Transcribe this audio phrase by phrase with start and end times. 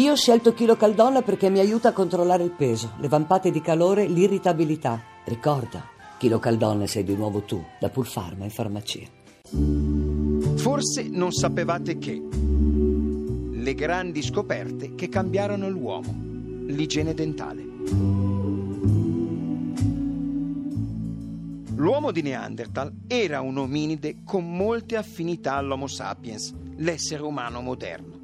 [0.00, 3.60] Io ho scelto Chilo Caldonna perché mi aiuta a controllare il peso, le vampate di
[3.60, 4.98] calore, l'irritabilità.
[5.24, 9.06] Ricorda, Chilo Caldonna sei di nuovo tu, da Pulfarma in farmacia.
[10.56, 12.18] Forse non sapevate che
[13.50, 16.14] le grandi scoperte che cambiarono l'uomo,
[16.64, 17.62] l'igiene dentale.
[21.74, 28.19] L'uomo di Neanderthal era un ominide con molte affinità all'Homo sapiens, l'essere umano moderno,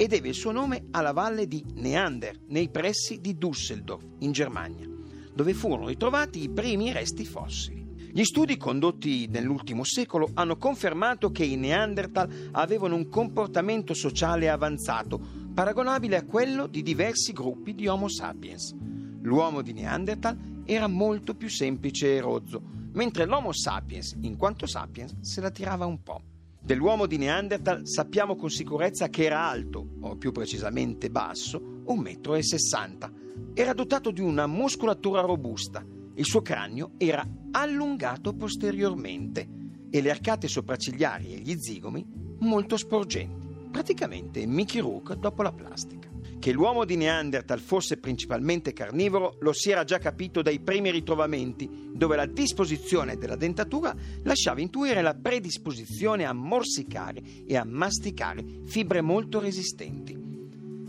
[0.00, 4.88] e deve il suo nome alla valle di Neander, nei pressi di Düsseldorf, in Germania,
[5.34, 7.84] dove furono ritrovati i primi resti fossili.
[8.12, 15.20] Gli studi condotti nell'ultimo secolo hanno confermato che i Neanderthal avevano un comportamento sociale avanzato,
[15.52, 18.74] paragonabile a quello di diversi gruppi di Homo sapiens.
[19.22, 22.62] L'uomo di Neanderthal era molto più semplice e rozzo,
[22.92, 26.27] mentre l'Homo sapiens, in quanto sapiens, se la tirava un po'.
[26.60, 33.52] Dell'uomo di Neanderthal sappiamo con sicurezza che era alto, o più precisamente basso, 1,60 m.
[33.54, 35.84] Era dotato di una muscolatura robusta,
[36.14, 39.48] il suo cranio era allungato posteriormente
[39.88, 42.04] e le arcate sopraccigliari e gli zigomi
[42.40, 43.37] molto sporgenti,
[43.70, 46.08] praticamente Mickey Rook dopo la plastica.
[46.38, 51.90] Che l'uomo di Neanderthal fosse principalmente carnivoro lo si era già capito dai primi ritrovamenti,
[51.92, 59.00] dove la disposizione della dentatura lasciava intuire la predisposizione a morsicare e a masticare fibre
[59.00, 60.16] molto resistenti.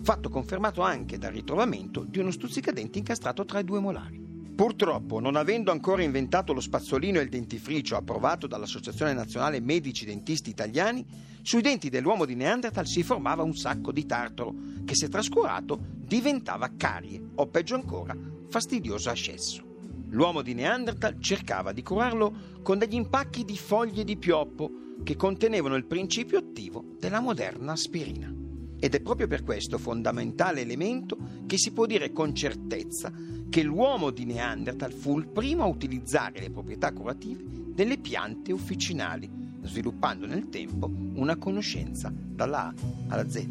[0.01, 4.28] Fatto confermato anche dal ritrovamento di uno stuzzicadenti incastrato tra i due molari.
[4.59, 10.49] Purtroppo, non avendo ancora inventato lo spazzolino e il dentifricio approvato dall'Associazione Nazionale Medici Dentisti
[10.49, 11.05] Italiani,
[11.41, 16.73] sui denti dell'uomo di Neanderthal si formava un sacco di tartaro che, se trascurato, diventava
[16.75, 18.13] carie o, peggio ancora,
[18.49, 19.63] fastidioso ascesso.
[20.09, 24.69] L'uomo di Neanderthal cercava di curarlo con degli impacchi di foglie di pioppo
[25.05, 28.38] che contenevano il principio attivo della moderna aspirina.
[28.79, 33.11] Ed è proprio per questo fondamentale elemento che si può dire con certezza
[33.49, 39.29] che l'uomo di Neanderthal fu il primo a utilizzare le proprietà curative delle piante officinali,
[39.63, 42.73] sviluppando nel tempo una conoscenza dalla A
[43.07, 43.47] alla Z.